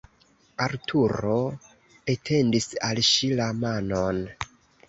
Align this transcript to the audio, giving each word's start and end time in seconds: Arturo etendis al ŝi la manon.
Arturo 0.67 1.35
etendis 2.15 2.67
al 2.89 3.05
ŝi 3.11 3.33
la 3.43 3.53
manon. 3.63 4.27